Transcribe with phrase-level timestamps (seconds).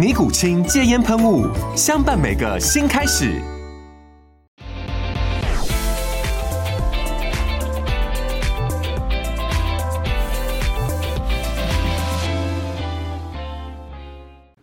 [0.00, 1.46] 尼古清戒烟喷雾，
[1.76, 3.38] 相伴每个新开始。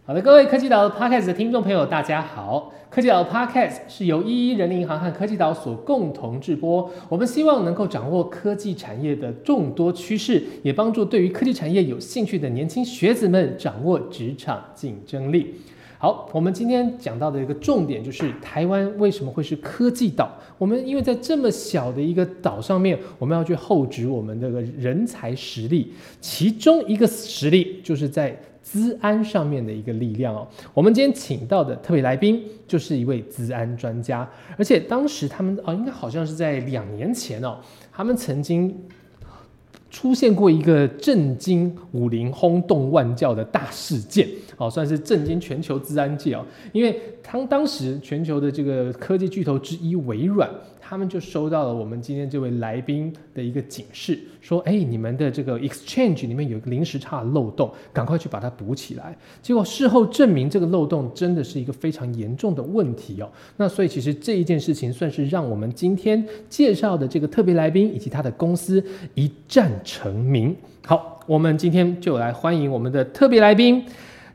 [0.07, 2.71] 好的，各位科技岛 Podcast 的听众朋友，大家好。
[2.97, 6.91] 科技岛 Podcast 是由一一人民银行和科技岛所共同制播。
[7.09, 15.53] 我们希望能够掌握科技产业的众多趋势，也帮助对于科技产业有兴趣的年轻学子们掌握职场竞争力。
[15.97, 20.29] 好，我们今天讲到的一个重点就是台湾为什么会是科技岛？
[20.57, 28.37] 我们因为在这么小的一个岛上面，我们要去厚植我们这个人才实力，其中一个实力就是在。
[28.67, 37.59] 资安上面的一个力量哦，我们今天请到的特别来宾就是一位资安专家，而且当时他们哦，应该好像是在两年前哦，
[37.93, 38.77] 他们曾经
[39.89, 50.49] 出现过一个震惊武林、轰动万教的大事件好，算是震惊全球资安界哦，因为当当时全球的这个科技巨头之一微软。
[50.89, 63.29] 他们就收到了我们今天这位来宾的一个警示，说：“哎，你们的这个 exchange 里面有一个临时差漏洞，赶快去把它补起来。”结果事后证明，这个漏洞真的是一个非常严重的问题哦。
[63.57, 68.81] 那所以其实这一件事情算是让我们今天介绍的这个特别来宾以及他的公司
[69.13, 70.55] 一战成名。
[70.85, 73.85] 好，我们今天就来欢迎我们的特别来宾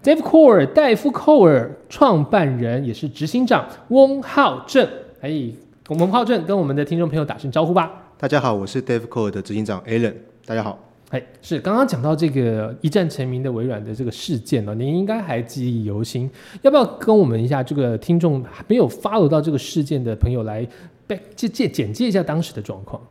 [0.05, 4.87] ，Dave Core 戴夫·寇尔创办人也是执行长翁浩正。
[5.23, 5.51] 哎。
[5.89, 7.93] 我们浩正跟我们的听众朋友打声招呼吧。
[8.17, 10.15] 大家好，我是 Dave Cole 的执行长 Alan。
[10.47, 10.79] 大家好。
[11.11, 16.31] 哎，是刚刚讲到这个一战成名的微软的这个事件呢，您应该还记忆犹新。
[16.63, 20.65] 要不要跟我们一下这个听众没有 follow 到这个事件的朋友来
[21.35, 23.03] 介介简介一下当时的状况？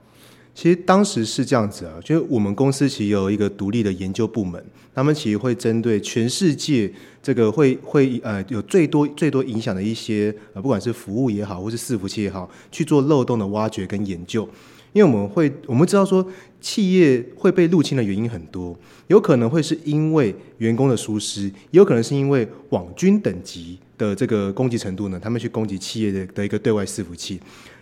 [0.53, 4.63] 其实当时是这样子啊，就是我们公司其实有一个独立的研究部门，
[4.93, 6.91] 他们其实会针对全世界。
[7.23, 14.49] 这个会会呃有最多最多影响的一些呃不管是服务也好，或是伺服器也好，去做漏洞的挖掘跟研究。
[14.91, 16.25] 因为我们会我们知道说
[16.59, 18.75] 企业会被入侵的原因很多，
[19.05, 27.39] 有可能会是因为员工的疏失，也有可能是因为网军等级的这个攻击程度呢，他们去攻击企业的的一个对外伺服器。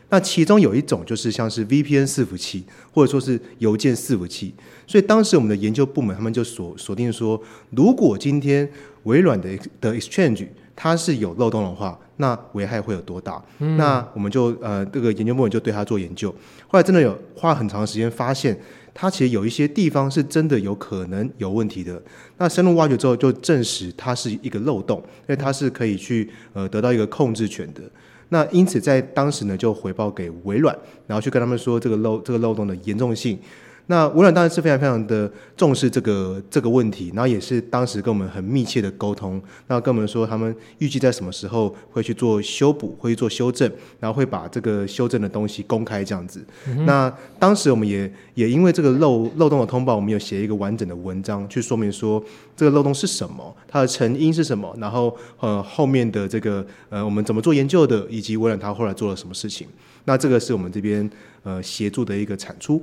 [0.09, 4.53] 那其中有一种就是像是 VPN 伺服器，或者说是邮件伺服器。
[4.87, 7.39] 所以当时我们的研究部门他们就锁锁定说，
[7.69, 8.67] 如果今天
[9.03, 9.49] 微软的
[9.79, 13.41] 的 Exchange 它是有漏洞的话，那危害会有多大？
[13.77, 16.33] 那我们就呃这个研究部门就对它做研究。
[16.67, 18.59] 后来真的有花很长时间，发现
[18.93, 22.01] 它其实有一些地方是真的有可能有问题的。
[22.37, 27.81] 那深入挖掘之后，就证实它是一个漏洞，因为它是可以去呃得到一个控制权的。
[28.29, 33.37] 那因此在当时呢，就回报给微软，然后去跟他们说这个漏这个漏洞的严重性。
[33.91, 43.67] 那微软当然是非常非常的重视这个这个问题，然后也是当时跟我们很密切的沟通，那跟我们说他们预计在什么时候会去做修补，会去做修正，
[43.99, 46.39] 然后会把这个修正的东西公开这样子。
[46.85, 52.23] 那当时我们也也因为这个漏漏洞的通报，我们有写一个完整的文章去说明说
[52.55, 59.67] 这个漏洞是什么，它的成因是什么，然后呃后面的这个呃我们怎么做研究的，以及微软它后来做了什么事情。
[60.05, 61.09] 那这个是我们这边
[61.41, 62.79] 呃协助的一个产出。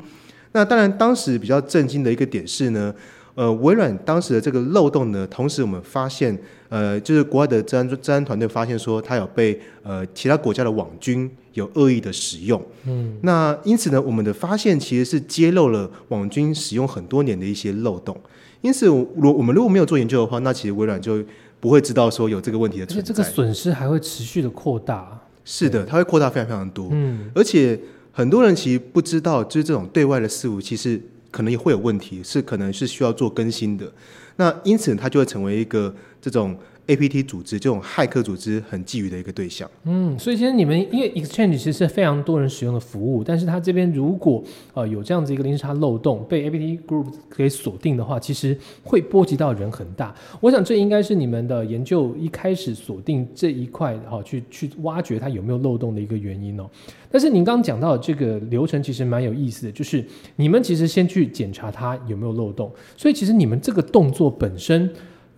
[0.57, 2.95] 那当然，当时比较震惊的一个点是呢，
[3.35, 6.35] 呃，微软当时的这个漏洞呢，同时我们发现，
[6.71, 12.59] 呃，就是国外的治安治安团队发现说，它有被呃其他国家的网军有恶意的使用。
[12.87, 18.19] 嗯，那因此呢，我们的发现其实是揭露了网军使用很多年的一些漏洞。
[18.63, 21.23] 因此，如我们如果没有做研究的话，那其实微软就
[21.61, 23.13] 不会知道说有这个问题的存在。
[23.13, 25.21] 这个损失还会持续的扩大。
[25.45, 26.89] 是的，它会扩大非常非常多。
[26.93, 27.79] 嗯，而且。
[28.17, 30.99] 很多人其实不知道，就是这种对外的伺服器是
[31.31, 33.93] 可能也会有问题，是可能是需要做更新的。
[34.37, 39.71] 那因此，它就会成为一个这种 APT 组织这种骇客组织很觊觎的一个对象。
[39.85, 44.43] 嗯，所以其实你们因为 Exchange 其实是非常多人使用的服务，但是它这边如果
[44.73, 50.15] 呃有这样子一个零时差漏洞被 APT Group 给锁定的话，其实会波及到人很大。
[50.41, 56.71] 我想这应该是你们的研究一开始锁定这一块哈、去去挖掘它有没有漏洞的一个原因哦。
[57.17, 60.05] 但是您刚刚讲到的这个流程其实蛮有意思的，就是
[60.37, 64.93] 你们其实先去检查它有没有漏洞，所以其实你们这个动作本身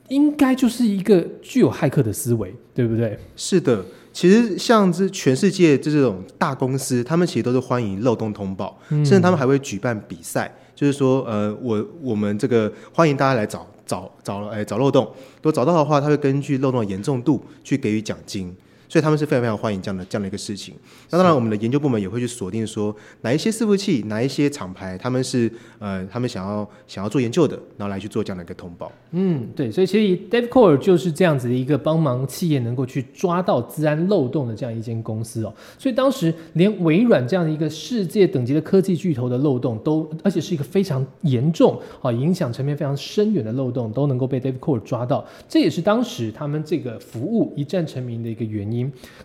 [0.08, 3.16] 应该就是一个具有骇客的思维，对不对？
[3.36, 18.52] 是的，其实像这全世界这这种大公司，他们其实都是欢迎漏洞通报，甚至他们还会举办比赛，就是说，呃，我我们这个欢迎大家来找找找哎找漏洞，如果找到的话，他会根据漏洞的严重度去给予奖金。
[18.88, 20.74] 所以他们是非常非常欢迎这样的这样的一个事情。
[21.10, 28.90] 那当然，我们的研究部门也会去锁定说哪一些伺服器、哪一些厂牌，他们是呃他们想要想要做研究的，然后来去做这样的一个通报。
[29.10, 35.54] 嗯，对，所以其实 DevCore 就是这样子的一个帮忙企业能够去抓到治安漏洞的这样一间公司哦。
[35.78, 45.26] 所以当时连微软这样的一个世界等级的科技巨头的漏洞都，而且是一个非常严重啊，影响层面非常深远的漏洞，都能够被 DevCore 抓到。
[45.48, 48.77] 这也是当时他们这个服务一战成名的一个原因。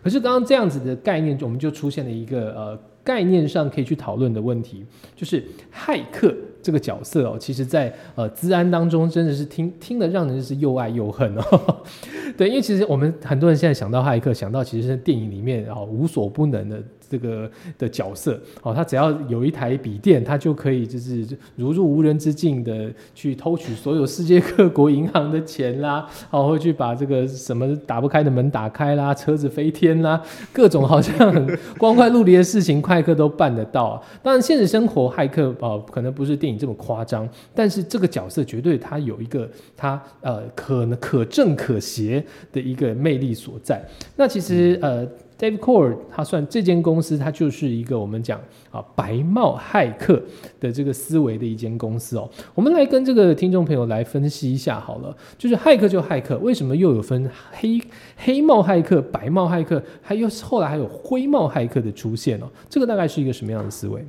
[0.04, 4.86] 可是刚刚这样子的概念，我们就出现了一个呃概念上可以去讨论的问题，
[5.16, 6.34] 就是骇客
[6.64, 11.84] 这个角色哦，其实在呃资安当中真的是听听得让人是又爱又恨哦。
[12.36, 16.82] 对，因为其实我们很多人现在想到骇客，想到其实是电影里面啊无所不能的。
[17.10, 21.24] 这个的角色哦，他只要有一台笔电，他就可以就是
[21.56, 30.20] 如入无人之境的去偷取所有世界各国银行的钱啦，哦，会去把这个什么打不开的门打开啦，车子飞天啦，
[30.52, 34.02] 各种好像很光怪陆离的事情，骇客都办得到。
[34.24, 43.84] 当然，现实生活骇客哦，可能不是电影这么夸张，但是这个角色绝对他有一个他呃可能可正可邪的一个魅力所在。
[44.16, 45.08] 那其实呃。
[45.36, 48.40] Dave Core，他算这间公司，它就是一个我们讲
[48.72, 50.22] 啊白帽骇客
[50.58, 52.30] 的这个思维的一间公司哦。
[52.54, 57.82] 我们来跟这个听众朋友来分析一下好了，就是骇客就骇客，为什么又有分黑
[58.16, 62.46] 黑帽骇客、白帽骇客，还有后来还有灰帽骇客的出现哦？
[62.70, 64.06] 这个大概是一个什么样的思维？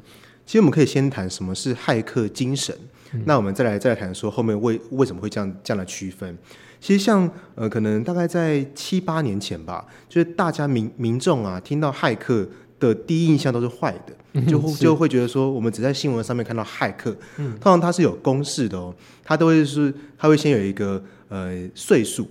[0.46, 2.76] 其实我们可以先谈什么是骇客精神，
[3.25, 6.37] 那我们再来再来谈说后面为为什么会这样这样的区分。
[6.81, 12.46] 其实像呃，可能大概在七八年前吧，就是大家民民众啊，听到骇客
[12.79, 22.29] 的第一印象都是坏的，就就会觉得说，我们只在新闻上面看到骇客，通常它是有公式的哦，它都会是，它会先有一个呃岁数，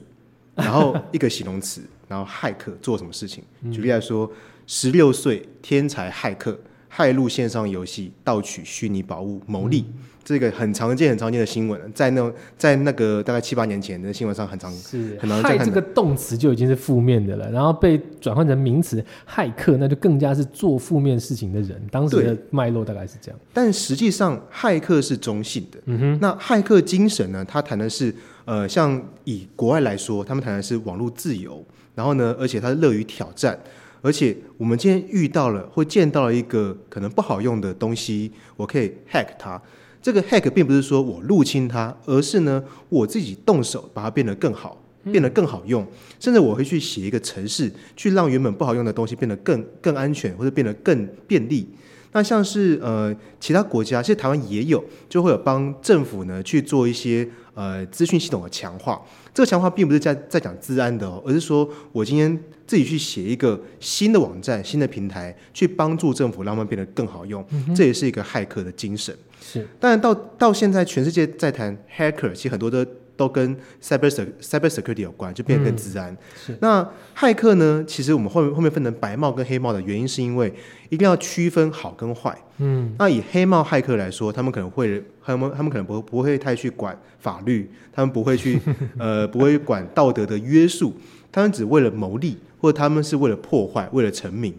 [0.53, 3.43] 然后一个形容词，然后骇客做什么事情。
[3.71, 4.31] 举例来说，
[4.67, 6.55] 十六岁天才骇客
[6.95, 9.85] 骇入线上游戏，盗取虚拟宝物牟利。
[10.25, 15.65] 这个很常见、很常见的新闻，在那在那个大概七八年前的新闻上很常是很常见。
[15.65, 21.81] 这个动词就已经是负面的了，然后被转换成名词“骇客”，那就更加是做负面事情的人。
[21.91, 23.39] 当时的脉络大概是这样。
[23.51, 25.79] 但实际上，骇客是中性的。
[25.87, 26.19] 嗯哼。
[26.21, 27.43] 那骇客精神呢？
[27.43, 28.15] 他谈的是，
[28.45, 31.61] 呃，像以国外来说，他们谈的是网络自由。
[31.95, 33.59] 然后呢，而且他乐于挑战。
[34.03, 39.59] 而且我们今天遇到了或见到了一个可能不好用的东西，我可以 hack 它。
[40.01, 45.87] 这个 hack 并不是说我入侵它，而是呢我自己动手把它变得更好，变得更好用，
[46.19, 51.65] 甚至我会去写一个程式，去让原本不好用的东西变得更更安全，或者变得更便利。
[52.11, 59.01] 那像是呃其他国家，其实台湾也有，就会有帮政府呢去做一些呃资讯系统的强化。
[59.33, 67.45] 这个强化并不是在在讲治安的哦，而是说我今天自己去写一个新的网站、新的平台，去帮助政府让他们变得更好用。
[67.75, 69.15] 这也是一个骇客的精神。
[69.41, 74.09] 是，当然到到现在，全世界在谈 hacker，其实很多的都跟 cyber
[74.41, 76.15] cyber security 有关，就变得更自然。
[76.35, 77.83] 是，那骇客呢？
[77.85, 80.51] 其实我们后面后面分成白帽跟黑帽的原因，是因为
[80.89, 82.35] 一定要区分好跟坏。
[82.59, 88.59] 嗯，那以黑帽骇客来说，他们可能会，他们他们可能不不会太去管法律，他们不会去
[88.97, 90.93] 呃不会管道德的约束，
[91.31, 94.55] 他们只为了牟利，或者他们是为了破坏，为了成名。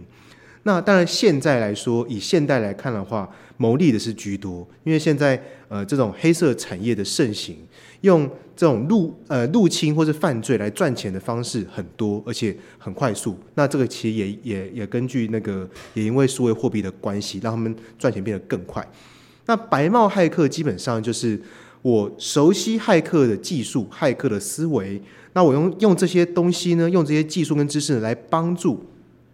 [0.64, 7.56] 那当然，现在来说，以现代来看的话，牟利的是居多，因为现在呃这种黑色产业的盛行，
[8.02, 13.38] 用这种入呃入侵或是犯罪来赚钱的方式很多，而且很快速。
[13.54, 18.86] 那这个其实也也也根据那个也因为数位货币的关系，让他们赚钱变得更快。
[19.46, 21.40] 那白帽骇客基本上就是
[21.80, 25.00] 我熟悉骇客的技术、骇客的思维，
[25.34, 28.82] 那我用用这些东西呢，用这些技术跟知识来帮助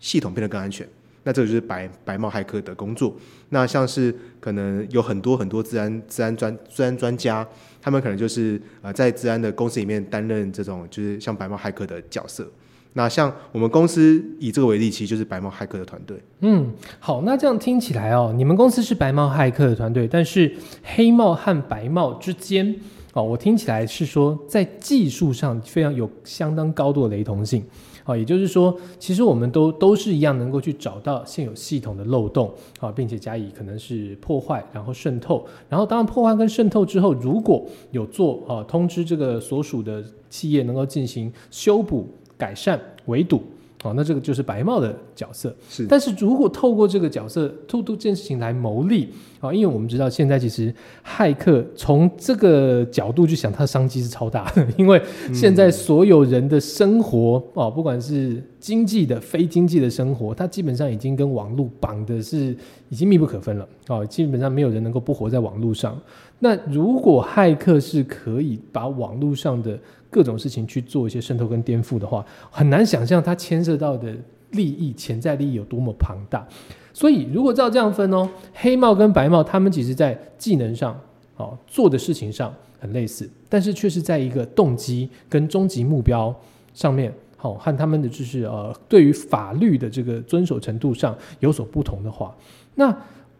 [0.00, 0.84] 系统变得更安全。
[1.22, 3.14] 那这个就是白白帽骇客的工作。
[3.50, 7.46] 那像是可能有很多很多治安治安专治安专家，
[7.82, 12.50] 他们可能就是呃在治安的公司里面担任这种就是像白帽骇客的角色。
[12.94, 16.20] 那像我们公司以这个为例，其实就是白帽骇客的团队。
[16.40, 20.52] 嗯，好，那这样听起来哦，你们公司是白帽骇客的团队，但是
[20.82, 22.74] 黑帽和白帽之间
[23.12, 27.64] 哦，我听起来是说在技术上非常有相当高度的雷同性。
[28.04, 42.08] 哦，也就是说，其实我们都都是一样，能够去找到现有系统的漏洞啊，并且加以可能是破坏，然后渗透，然后当然破坏跟渗透之后，如果有做啊，通知这个所属的企业能够进行修补。
[42.40, 43.42] 改善围堵，
[43.82, 45.54] 哦，那这个就是白帽的角色。
[45.68, 49.08] 是，但是如果透过这个角色，透过这件事情来牟利，
[49.40, 50.72] 啊，因为我们知道现在其实
[51.02, 55.00] 骇客从这个角度去想，它的商机是超大的， 因为
[55.32, 62.54] 现在所有人的生活，哦，不管是经济的、非经济的生活，它基本上已经跟网络绑的是
[62.90, 65.98] 已经密不可分了，哦，基本上没有人能够不活在网络上。
[66.42, 69.78] 那如果骇客是可以把网络上的
[70.10, 74.14] 各种事情去做一些渗透跟颠覆的话，很难想象它牵涉到的
[74.50, 76.46] 利益、潜在利益有多么庞大。
[76.92, 81.00] 所以，如果照这样分哦，黑帽跟白帽，他们其实在技能上
[81.36, 86.34] 哦做的事情上很类似，但是却是在一个动机跟终极目标
[86.74, 92.34] 上面，好和他们的就是呃对于法律的这个遵守程度上有所不同的话，
[92.74, 92.94] 那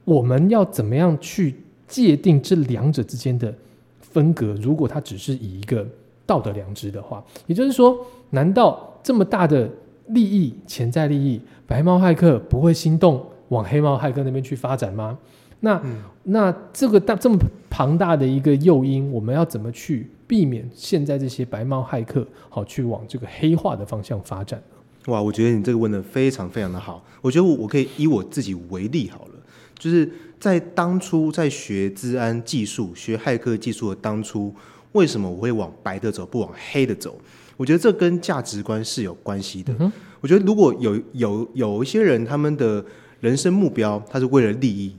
[0.04, 1.56] 我们要怎么样去
[1.88, 3.52] 界定这两者之间的
[4.00, 4.54] 分隔？
[4.54, 5.84] 如果它只是以一个
[6.30, 9.68] 道德良知的话，也就是说，难道这么大的
[10.10, 15.18] 利益、潜在利益，白猫骇客不会心动往黑猫骇客那边去发展吗？
[15.58, 15.82] 那
[16.22, 17.36] 那这个大这么
[17.68, 25.12] 庞大的一个诱因，我们要怎么去避免现在这些白猫骇客好去往这个黑化的方向发展呢？
[25.12, 27.04] 哇，我觉得你这个问的非常非常的好。
[27.20, 29.34] 我觉得我我可以以我自己为例好了，
[29.76, 30.08] 就是
[30.38, 34.54] 在当初在学治安技术、学骇客技术的当初。
[34.92, 37.18] 为什么我会往白的走，不往黑的走？
[37.56, 39.74] 我觉得这跟价值观是有关系的。
[40.20, 42.84] 我觉得如果有有有一些人，他们的
[43.20, 44.96] 人生目标，他是为了利益，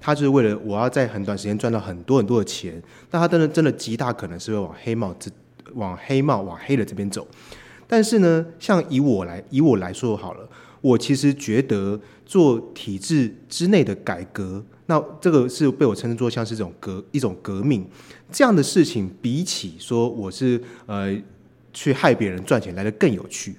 [0.00, 5.30] 他就是为了我要在很短时间赚到很多很多的钱，那他真的真的极大可能是会往黑帽这
[5.74, 7.26] 往黑帽往黑的这边走。
[7.86, 10.48] 但是呢，像以我来以我来说好了，
[10.80, 17.82] 我其实觉得做体制之内的改革，那这个是被我称之作像是一种革一种革命。
[18.30, 21.16] 这样的事情比起说我是呃
[21.72, 23.56] 去害别人赚钱来的更有趣。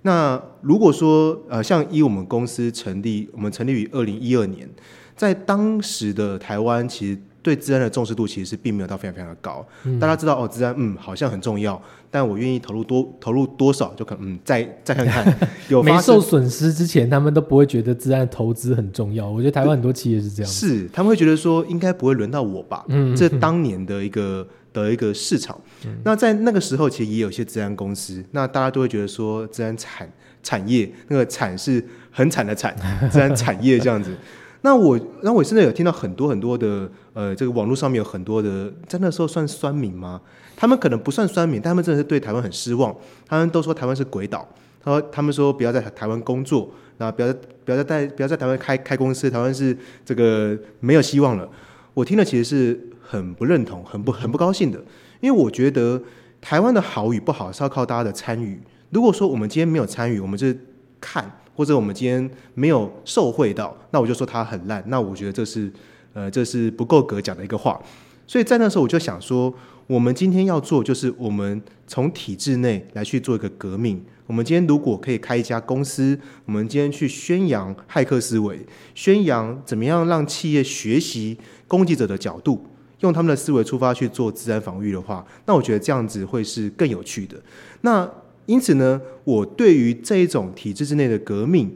[0.00, 4.66] 那如果说呃像以我们公司成立，我们成立于二零一二年，
[5.14, 7.18] 在当时的台湾其实。
[7.42, 9.66] 对治安的重视度其实是并没有到非常非常的高，
[9.98, 11.80] 大家知道哦，治安嗯好像很重要，
[12.10, 15.36] 但我愿意投入多投入多少就可能嗯再再看看
[15.68, 19.28] 有没受损失之前，他们都不会觉得治安投资很重要。
[19.28, 22.84] 我觉得台湾很多企业是这样，是他们会觉得说应该不会轮到我吧？
[22.88, 25.58] 嗯，这当年的一个的一个市场。
[26.04, 30.06] 那在那个时候，其实也有一些治安公司，那大家都会觉得说治安产
[30.42, 32.76] 产业那个产是很惨的惨，
[33.10, 34.14] 治安产业这样子。
[34.62, 40.20] 那我，那我现在有听到很多很多的，呃，这个网络上面有很多的，在那时候算酸民吗？
[40.54, 42.94] 他们可能不算酸民，但他们真的是对台湾很失望。
[43.26, 44.46] 他们都说台湾是鬼岛，
[44.84, 49.74] 他说他们说不要在台湾工作，那不要不要在不要在台湾开开公司，台湾是
[50.04, 51.48] 这个没有希望了。
[51.94, 54.78] 我听了其实是很不认同，很不很不高兴的，
[55.20, 55.98] 因为我觉得
[56.42, 58.60] 台湾的好与不好是要靠大家的参与。
[58.90, 60.54] 如果说我们今天没有参与，我们是
[61.00, 61.39] 看。
[61.54, 64.82] 或者我们今天没有受贿到，那我就说它很烂。
[64.88, 65.70] 那我觉得这是，
[66.14, 67.80] 呃，这是不够格讲的一个话。
[68.26, 69.52] 所以在那时候我就想说，
[69.86, 74.02] 我们今天要做就是我们从体制内来去做一个革命。
[74.26, 78.64] 我们今天如果可以开一家公司，我们今天去宣扬骇客思维，
[78.94, 82.64] 宣扬怎么样让企业学习攻击者的角度，
[83.00, 87.36] 用他们的思维出发去做自然防御的话，那我觉得这样子会是更有趣的。
[87.82, 88.08] 那。
[88.50, 91.70] 因此呢，我对于这一种体制之内的革命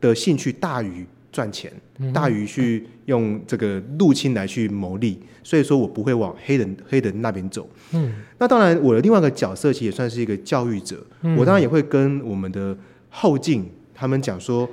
[0.00, 1.72] 的兴趣大于赚钱，
[2.14, 7.68] 大于去用这个入侵来去牟利，所以说我不会往黑人黑人那边走。
[7.94, 11.04] 嗯，那当然，我的另外一个角色其实也算是一个教育者，
[11.36, 14.70] 我当然也会跟我们的后进他们讲说，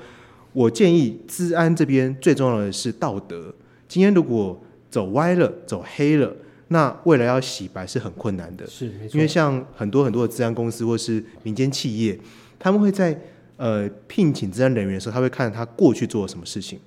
[0.53, 3.51] 我建议治安这边最重要的是道德。
[3.87, 4.61] 今天如果
[4.91, 6.35] 走歪了，走黑了。
[6.69, 12.19] 那未来要洗白是很困难的，是，因为像很多很多的治安公司或是民间企业，
[12.59, 13.17] 他们会在
[13.55, 16.79] 呃聘请治安人员的时候，他会看他过去做了什么事情，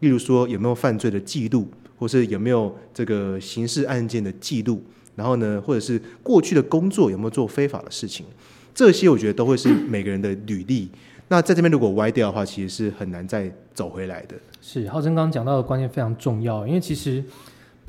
[0.00, 4.82] 例如说有没有犯罪的记录，或是有没有这个刑事案件的记录，
[5.14, 8.26] 然后呢，或者是过去的工作有没有做非法的事情，
[8.74, 10.90] 这些我觉得都会是每个人的履历。
[11.28, 14.34] 那在这边如果歪掉的话，其实是很难再走回来的。
[14.60, 17.22] 是浩真刚刚讲到的观念非常重要，因为其实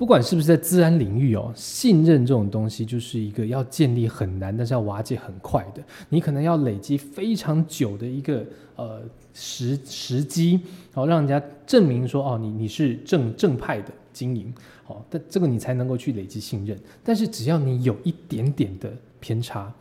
[0.01, 5.83] 不管是不是在自然领域哦，信任这种东西就是一个要建立很难，但是要瓦解很快的。
[6.09, 8.43] 你可能要累积非常久的一个
[8.77, 10.53] 呃时时机，
[10.91, 14.51] 然后、让人家证明说哦，你你是正正派的经营，
[14.83, 16.75] 好、但这个你才能够去累积信任。
[17.03, 19.71] 但是只要你有一点点的偏差，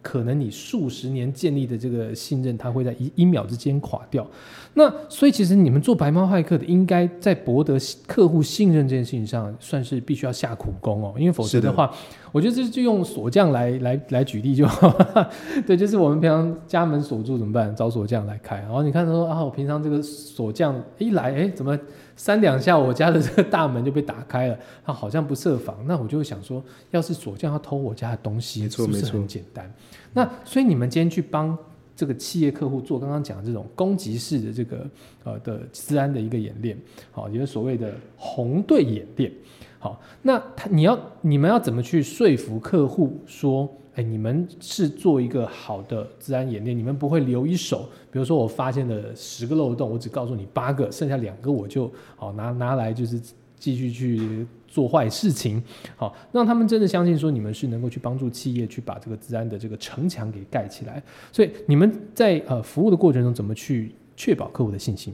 [0.00, 4.26] 可能你数十年建立的这个信任，它会在一一秒之间垮掉。
[4.74, 7.76] 那所以其实你们做白猫骇客的，应该在博得
[8.06, 11.92] 客户信任这件事情上，算是必须要下苦功哦，因为否则的话，
[12.30, 14.94] 我觉得这就用锁匠来来来举例就好。
[15.66, 17.74] 对，就是我们平常家门锁住怎么办？
[17.74, 18.56] 找锁匠来开。
[18.58, 21.76] 然后你看他说啊，我平常这个锁匠一来，哎，怎么
[22.18, 24.58] 三两下我家的这个大门就被打开了？
[24.84, 25.82] 他好像不设防。
[25.86, 29.72] 那我就会想说，要是锁匠要偷我家的东西，没错是不是没错很简单？
[30.12, 31.56] 那所以你们今天去帮
[31.94, 34.86] 这个企业客户做刚刚讲的这种攻击式的这个
[35.24, 36.76] 呃的治安的一个演练，
[37.12, 39.32] 好，也就是所谓的红队演练。
[39.78, 47.88] 好，那他你要你们要怎么去说服客户说，哎，你们是做一个好的治安演练，你们不会留一手。
[48.12, 53.20] 比如说我发现了十个漏洞，我只告诉你八个，剩下两个我就好拿拿来就是
[53.58, 55.60] 继续去做坏事情，
[55.96, 61.02] 好让他们真的相信说你们是能够去帮助企业去把这个治安的这个城墙给盖起来。
[61.32, 65.12] 所以你们在呃服务的过程中怎么去确保客户的信心？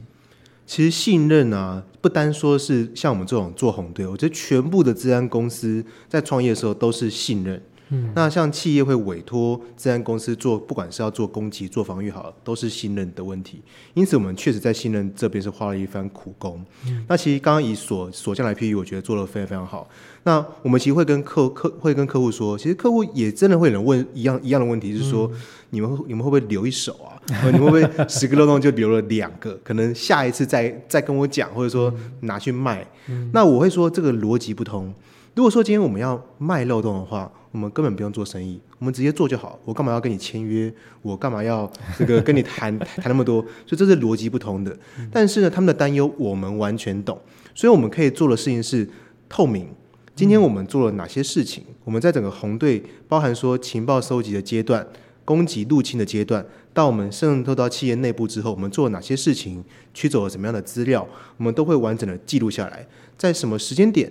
[0.67, 7.59] 其实信任啊，不单说是像我们这种做红队，我觉得全部的治安公司在创业的时候都是信任。
[7.89, 13.61] 嗯，那像企业会委托治安公司做，不管是要做攻击、做防御好了，都是信任的问题。
[13.93, 16.65] 因此，我们确实在信任这边是花了一番苦功。
[17.07, 19.87] 那其实刚刚以锁锁匠来譬喻，我觉得做的非常非常好。
[20.23, 25.31] 那我们其实会跟客客会跟客户说，其实客户也真的会有人问一样一样的问题，就是说、
[25.69, 27.21] 你们会你们会不会留一手啊？
[27.43, 29.55] 呃你们会不会十个漏洞就留了两个？
[29.63, 32.83] 可能下一次再再跟我讲，或者说拿去卖。
[33.31, 34.91] 那我会说这个逻辑不通。
[35.35, 39.59] 如果说今天我们要卖漏洞的话，我们根本不用做生意，我们直接做就好。
[39.65, 40.73] 我干嘛要跟你签约？
[41.01, 43.41] 我干嘛要这个跟你谈谈那么多？
[43.65, 44.73] 所以这是逻辑不通的。
[45.11, 47.19] 但是呢，他们的担忧我们完全懂，
[47.53, 48.89] 所以我们可以做的事情是
[49.27, 49.67] 透明。
[50.15, 51.65] 今天我们做了哪些事情？
[51.83, 54.87] 我们在整个红队，包含说情报收集的阶段、
[55.25, 59.61] 攻击入侵的阶段，到我们渗透到企业内部之后，我们做了哪些事情，
[59.93, 62.87] 取走了什么样的资料，我们都会完整的记录下来。
[63.17, 64.09] 在什么时间点，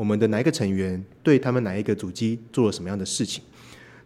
[0.00, 3.42] 我们的哪一个成员对他们哪一个主机做了什么样的事情？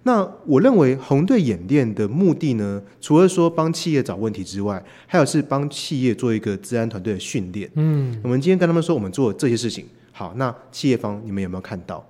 [0.02, 7.70] 那我认为红队演练的目的呢，除了说帮企业找问题之外，还有是帮企业做一个治安团队的训练。
[7.76, 12.04] 嗯，我们今天跟他们说，我们做了这些事情，好，那企业方你们有没有看到？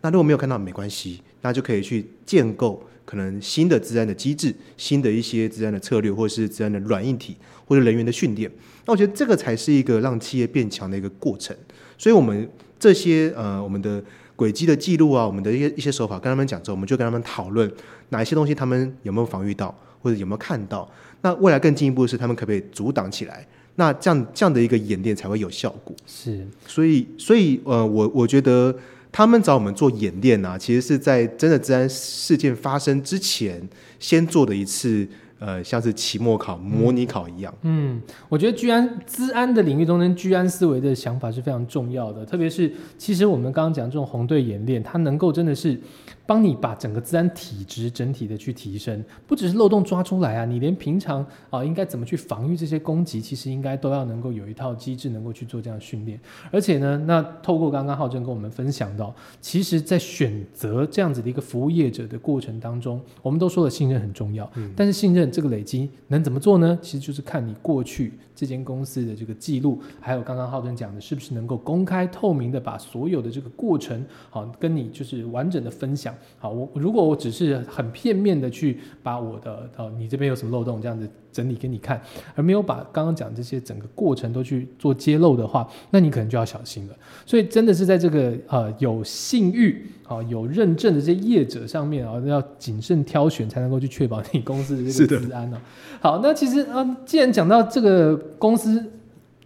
[0.00, 8.50] 那如果没有看到，没关系，那就可以去建构可能新的治安的机制，新的一些治安的策略，或者是治安的软硬体，或者人员的训练。
[8.84, 11.56] 那我觉得这个才是一个让企业变强的一个过程。
[11.96, 12.46] 所以，我们
[12.78, 17.72] 这些呃，我们的轨迹的记录啊，我们的一些一些手法，跟他们讲之后，我们就跟他们讨论
[18.10, 20.90] 哪一些东西他们有没有防御到，或者有没有看到。
[21.22, 23.46] 那未来更进一步的是，他们可不可以阻挡起来？
[23.76, 25.94] 那这样这样的一个演练才会有效果。
[26.06, 28.74] 是所以，所以呃，我我觉得
[29.16, 33.66] 他们找我们做演练啊，其实是在真的治安事件发生之前，
[33.98, 37.54] 先做的一次呃，像是期末考、模拟考一样。
[37.62, 37.98] 嗯，
[38.28, 42.26] 我觉得居安资安的领域中间，居安思维的想法是非常重要的。
[42.26, 45.80] 特别是，其实我们刚刚讲这种红队演练，它能够真的是
[46.26, 56.18] 帮你把整个自然体质整体的去提升，不只是漏洞抓出来啊，你连平常啊应该怎么去防御这些攻击，其实应该都要能够有一套机制能够去做这样的训练。
[56.50, 66.76] 而且呢，那透过刚刚浩正跟我们分享到，其实在选择这样子的一个服务业者的过程当中，我们都说了信任很重要，但是信任这个累积能怎么做呢？
[66.82, 76.15] 其实就是看你过去这间公司的这个记录，还有刚刚浩正讲的，是不是能够公开透明的把所有的这个过程，好跟你就是完整的分享。
[76.38, 82.00] 好，我如果我只是很片面的去把我的呃你这边有什么漏洞这样子整理给你看，
[82.34, 86.94] 而没有把刚刚讲这些整个过程都去做揭露的话，那你可能就要小心了。
[87.24, 95.60] 所以真的是在这个呃有信誉啊、有认证的这些业者上面啊，要谨慎挑选，才能够去确保你公司的这个治安呢。
[96.00, 98.84] 好，那其实啊、呃既然讲到这个公司。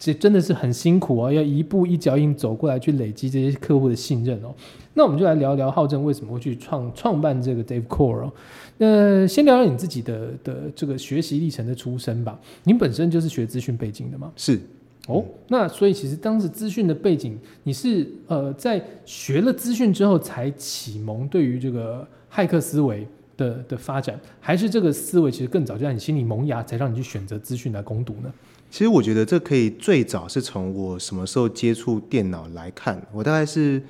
[0.00, 4.52] 这真的是很辛苦哦，要一步一脚印走过来去累积这些客户的信任哦。
[4.94, 8.32] 那我们就来聊聊浩正为什么会去创创办这个 Dave Core 哦。
[8.78, 12.40] 那先聊聊你自己的的这个学习历程的出身吧。
[12.64, 14.32] 您本身就是学资讯背景的吗？
[14.36, 14.58] 是
[15.06, 28.32] 哦，那所以其实当时资讯的背景，你是呃在学了资讯之后才启蒙对于这个骇客思维的的发展，还是这个思维其实更早就在你心里萌芽，才让你去选择资讯来攻读呢？
[28.70, 33.82] 其实我觉得这可以最早是从我什么时候接触电脑来看，我大概是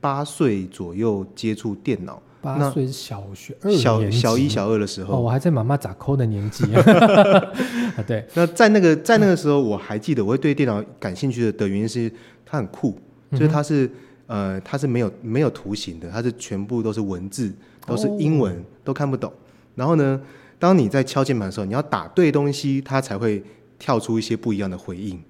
[0.00, 5.20] 八岁左右接触电脑，八岁是小学二小小一、小二的时哦，候。
[5.22, 6.64] 我还在妈妈咋抠的年纪。
[6.72, 12.10] 啊，对，那在那个在那个时候，我还记得我会对电脑感兴趣的的原因是
[12.46, 12.96] 它很酷，
[13.32, 13.90] 就是它是
[14.28, 17.52] 呃它是没有没有图形的，它是全部都是文字，
[17.84, 19.32] 都是英文，都看不懂。
[19.74, 20.20] 然后呢，
[20.60, 23.42] 当你在敲键盘的时候，你要打对东西，它才会
[23.78, 25.22] 跳出一些不一样的回应。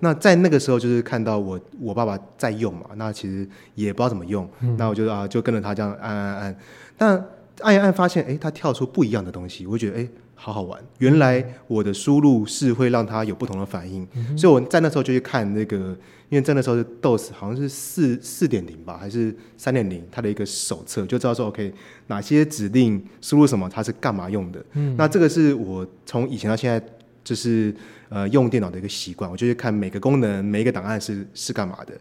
[0.00, 6.56] 那在那个时候，就是看到我我爸爸在用嘛，那其实也不知道怎么用，那我就啊就跟着他这样按按按，
[6.96, 7.28] 但
[7.60, 10.08] 按一按发现，哎，他跳出不一样的东西，我就觉得哎。
[10.34, 10.76] 好好玩！
[10.98, 14.04] 原来我的输入是会让他有不同的反应，
[14.36, 15.76] 所以我在那时候就去看那个，
[16.30, 21.72] 因为在那时候是 DOS 好像是四四点零吧，还是三点零，它的一个手册就知道说 OK
[22.08, 24.60] 哪些指令输入什么它是干嘛用的。
[24.96, 26.84] 那这个是我从以前到现在
[27.24, 27.74] 就是
[28.08, 31.92] 呃用电脑的一个习惯，我就去看每个功能、每一个档案是是干嘛的。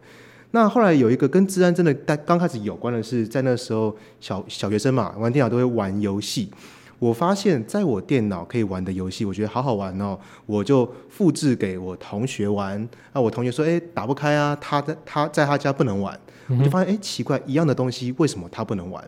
[0.52, 6.52] 那后来有一个跟治安真的刚刚开始有关的是，在那时候小小学生嘛，玩电脑都会玩游戏。
[7.00, 12.88] 我发现，在我电脑可以玩的游戏，我觉得好好玩哦，我就复制给我同学玩。
[13.12, 16.20] 啊，我同学说，哎，打不开啊，他在他在他家不能玩。
[16.48, 19.04] 我就发现，哎，奇怪，一样的东西为什么他不能玩？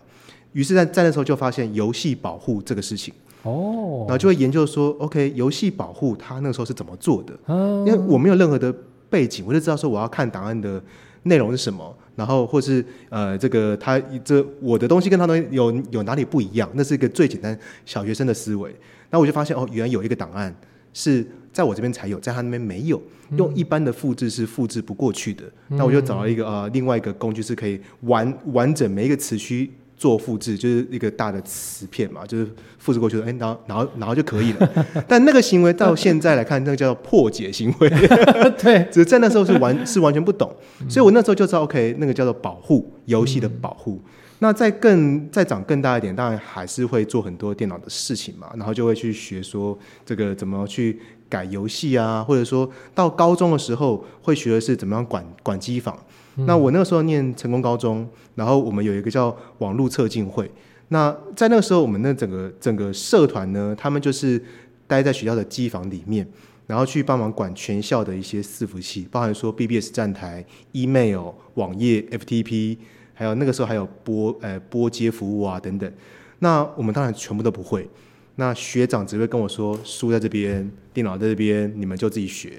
[0.53, 3.13] 于是，在在那时候就发现游戏保护这个事情。
[3.43, 7.33] 哦然，后就会研究说，OK，游戏保护它那个时候是怎么做的？
[7.47, 8.73] 嗯因为我没有任何的
[9.09, 10.81] 背景，我就知道说我要看档案的
[11.23, 18.73] 内容是什么，然后或是呃这个它这我的东西跟他东西有有哪里不一样，那是一个最简单小学生的思维。
[19.09, 20.55] 那我就发现哦，原来有一个档案
[20.93, 23.01] 是在我这边才有，在他那边没有，
[23.37, 25.43] 用一般的复制是复制不过去的。
[25.67, 29.71] 那我就找到一个呃另外一个工具是可以完完整每一个词区。
[30.03, 32.45] 做复制就是一个大的磁片嘛，就是
[32.77, 34.69] 复制过去的，哎，然后然后然后就可以了。
[35.07, 37.89] 但那个行为到现在来看，那个叫做破解行为。
[38.61, 40.53] 对， 只是在那时候是完是完全不懂，
[40.89, 44.01] 所以我那时候就知道，OK，那个叫做保护游戏的保护。
[44.39, 50.99] 那再更再长更大一点，当然还是会做很多电脑的事情嘛，然后就会去学说这个怎么去
[51.33, 55.97] 改游戏啊，或者说到高中的时候会学的是怎么样管管机房。
[56.35, 60.49] 那我那个时候念成功高中，然后我们有一个叫网络测进会。
[60.89, 64.39] 那在那个时候，我们那整个整个社团呢，他们就是
[64.85, 66.27] 待在学校的机房里面，
[66.67, 72.77] 然后去帮忙管全校的一些伺服器，包含说 BBS 站台、email、网页、FTP，
[73.15, 75.91] 还有那个时候还有拨呃拨接服务啊等等。
[76.39, 77.89] 那我们当然全部都不会。
[78.35, 82.53] 那学长只会跟我说，书在这边，电脑在这边，你们就自己学。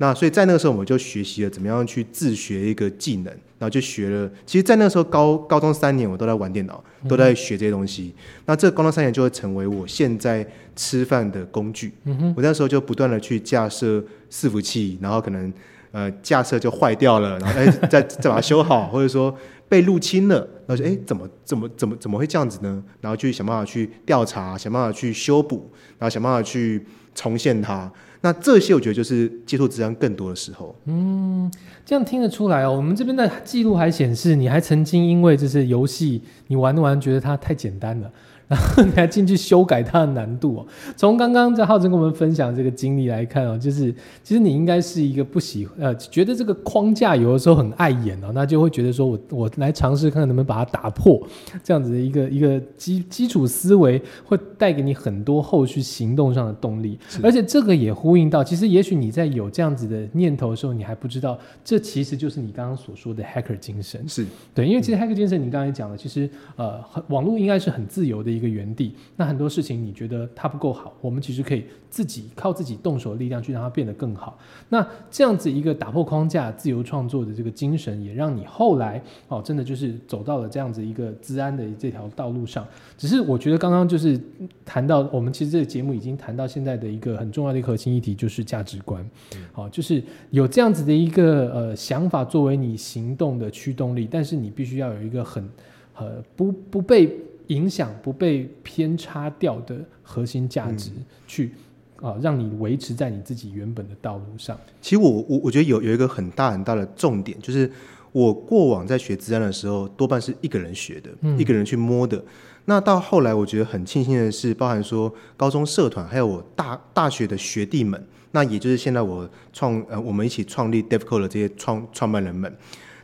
[0.00, 3.24] 那所以在那个时候，我们就学习了怎么样去自学一个技能，
[3.58, 4.30] 然后就学了。
[4.46, 8.14] 其实，在那个时候高高中三年，我都在玩电脑，都在学这些东西。
[8.46, 11.92] 那这高中三年就会成为我现在吃饭的工具。
[12.36, 13.98] 我那时候就不断的去架设
[14.30, 15.52] 伺服器，然后可能
[15.90, 19.36] 呃架设就坏掉了，然后哎再再把它修好，或者说
[19.68, 22.82] 被入侵了，然后就哎怎么怎么怎么怎么会这样子呢？
[23.00, 27.90] 然后去想办法去调查，想办法去修补，然后想办法去重现它。
[28.20, 30.74] 那这些我觉得就是接触自然更多的时候。
[30.86, 31.48] 嗯
[31.86, 32.72] 这样听得出来哦。
[32.72, 38.10] 我们这边的记录还显示，你还曾经因为就是游戏，你玩玩觉得它太简单了，
[38.48, 40.66] 然 后你还进去修改它的难度哦。
[40.96, 51.20] 从刚刚在浩真跟我们分享这个经历来看哦，就是其实你应该是一个不喜呃，觉得这个框架有的时候很碍眼哦，那就会觉得说我我来尝试看看能不能把它打破，
[51.62, 64.08] 这样子的一个一个基基础思维会带给你很多后续行动上的动力，而且这个也呼应到，其实也许你在有这样子的念头的时候，你还不知道，这其实就是你刚刚所说的 hacker 精神。
[64.08, 68.94] 是对，因为其实 hacker 精神，你刚才讲了，其实呃，很网络应该是很自由的一个原地。
[69.16, 74.38] 那很多事情你觉得它不够好，我们其实可以自己靠自己动手的力量去让它变得更好。
[74.68, 82.66] 那这样子一个打破框架、自由创作的这个精神，也让你后来哦，真的就是走到了这样子一个治安的这条道路上。
[82.96, 84.20] 只是我觉得刚刚就是
[84.64, 89.04] 谈到，我们其实这个节目已经谈到现在的一个很重要的一个核心议题，就是价值观。
[89.52, 95.48] 好、就是有这样子的一个呃想法作为你行动的驱动力，但是你必须要有一个很
[95.96, 97.12] 呃不不被
[97.48, 100.90] 影响、不被偏差掉的核心价值
[101.26, 101.52] 去。
[102.00, 104.56] 啊，让你维持在你自己原本的道路上。
[104.80, 107.68] 其实我我我觉得有有一个很大很大的重点，就是
[108.12, 112.24] 我过往在学治安的时候，多半是一个人学的，嗯一个人去摸的。
[112.66, 122.56] 那到后来，我觉得很庆幸的是，包含说高中社团，还有我大大学的学弟们，那也就是现在我创呃我们一起创立 DevCo 的这些创创办人们，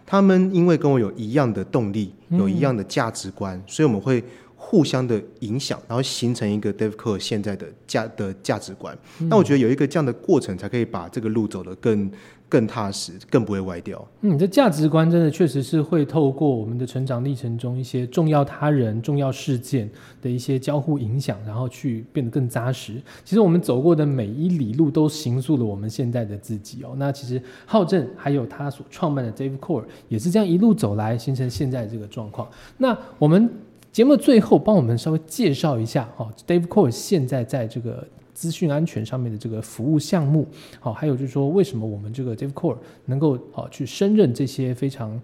[0.07, 4.23] 他们因为跟我有一样的动力，有一样的价值观，所以我们会
[4.67, 8.97] 互相的影响，然后形成一个 DevCo 现在的价的价值观。
[9.29, 12.11] 那我觉得有一个这样的过程，才可以把这个路走得更
[12.49, 14.05] 更踏实，更不会歪掉。
[14.23, 19.89] 嗯，这价值观真的确实是会透过我们的成长历程中一些重要他人、重要事件
[20.23, 22.95] 的一些交互影响，然后去变得更扎实。
[23.23, 26.95] 其实我们走过的每一里路都形塑了我们现在的自己哦。
[26.97, 32.49] 那其实浩正还有他所创办的 Dave Core 也是这样一路走来，形成现在这个状况。
[32.79, 33.51] 那我们
[33.95, 38.07] 节目最后，帮我们稍微介绍一下哦，Dave Core 现在在这个。
[38.35, 40.45] 资讯安全上面的这个服务项目，
[40.81, 45.23] 好，还有就是说，为什么我们这个 Dave Core 能够好去胜任这些非常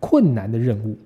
[0.00, 0.98] 困难的任务？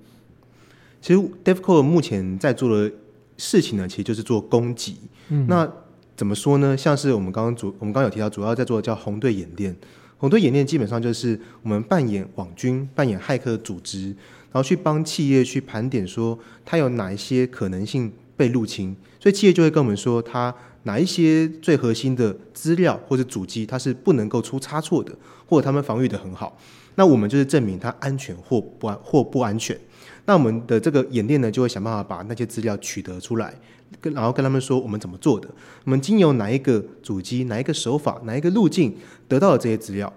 [0.99, 2.91] 其实 Dave Core 目前在做的
[3.37, 4.97] 事情呢，其实就是做攻击。
[5.29, 5.71] 嗯，那
[6.15, 6.75] 怎么说呢？
[6.75, 9.75] 像是我们刚刚主，我们刚刚有提到，主要在做的叫红队演练。
[10.17, 14.07] 红队演练基本上就是我们扮演网军、扮演骇客组织，
[14.51, 20.53] 然后去帮企业去盘点说它有哪一些可能性被入侵，所以企业就会跟我们说它。
[20.83, 25.13] 哪一些最核心的资料或者主机，它是不能够出差错的，
[25.45, 26.57] 或者他们防御的很好，
[26.95, 29.77] 那我们就是证明它安全或不安或不安全。
[30.23, 33.53] 那我们的这个演练呢，就会想办法把那些资料取得出来，
[33.99, 35.47] 跟然后跟他们说我们怎么做的，
[35.85, 38.95] 我们经由哪一个主机、哪一个手法、哪一个路径
[39.27, 40.11] 得到了这些资料。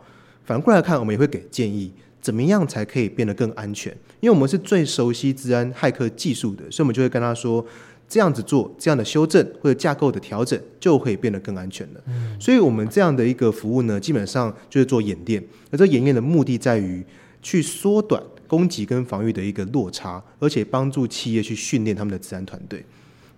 [0.45, 3.93] 反过来看，我们也会给建议，怎么样才可以变得更安全？
[4.21, 7.65] 因为我们是最熟悉治安骇客技术的，所以我们就会跟他说。
[8.13, 12.01] 这样子做，这样的修正或者架构的调整，就会变得更安全了。
[12.09, 15.41] 嗯，所以我们这样的一个服务呢，基本上就是做演练。
[15.71, 17.05] 而这演练的目的在于
[17.41, 22.85] 去缩短攻击跟防御的一个落差，而且帮助企业去训练他们的治安团队。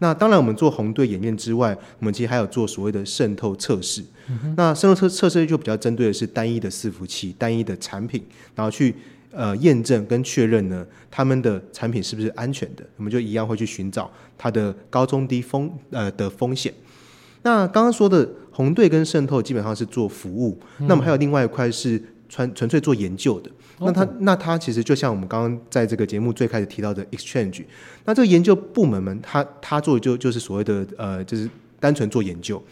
[0.03, 4.05] 那当然，我们做红队演练之外，我们其实还有做所谓的渗透测试。
[4.57, 8.23] 那渗透测测试就比较针对的是单一的伺服器、单一的产品，
[8.55, 8.95] 然后去。
[9.35, 12.85] 呃，验证跟确认呢，他们的产品是不是安全的？
[12.99, 16.71] 我们就一样会去寻找它的高中低风呃的风险。
[17.41, 21.99] 那刚刚说的红队跟渗透基本上是做服务，那么还有另外一块是
[22.33, 23.51] 纯纯粹做研究的。
[23.79, 27.63] 那它那它其实就像我们刚刚在这个节目最开始提到的 exchange，
[28.07, 32.63] 那这个研究部门们，他他做的就就是所谓的呃，就是单纯做研究。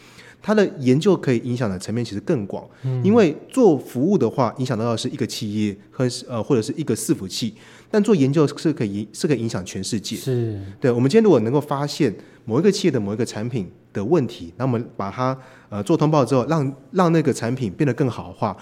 [0.43, 2.67] 它的研究可以影响的层面其实更广，
[3.05, 7.53] 因为做服务的话，影响到的是一个企业和呃或者是一个伺服器，
[7.91, 10.17] 但做研究是可以是可以影响全世界。
[10.17, 10.91] 是，对。
[10.91, 12.11] 我们今天如果能够发现
[12.47, 15.37] 某一个企业的某一个产品的问题，那我们把它
[15.69, 18.57] 呃做通报之后，让让那个产品变得更好的话，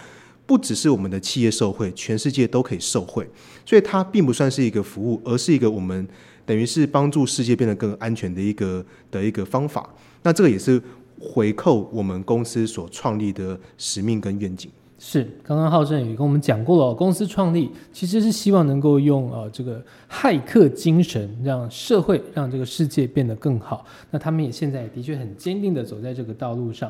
[0.48, 3.24] 不只是我们的企业受惠，全世界都可以受惠。
[3.64, 6.08] 所以它并不算是一个服务，而是一个我们
[6.44, 9.88] 等于是帮助世界变得更安全的一个的一个方法。
[10.24, 10.82] 那这个也是。
[11.20, 23.84] 回扣我们公司所创立的使命跟愿景是，刚刚浩正也跟我们讲过了，公司创立其实是希望能够用呃这个骇客精神，让社会让这个世界变得更好。
[24.12, 26.88] 那他们也现在的确很坚定的走在这个道路上。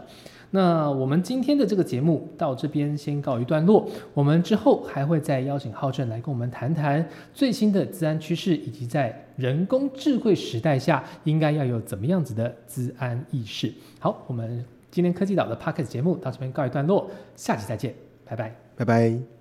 [0.51, 13.73] 那我们今天的这个节目到这边先告一段落，我们之后还会再邀请浩正来跟我们谈谈最新的治安趋势，以及在人工智慧时代下应该要有怎么样子的治安意识。
[14.01, 19.38] 好，我们今天科技岛的 p o c k e t 节目到这边告一段落，下期再见，拜拜，拜拜。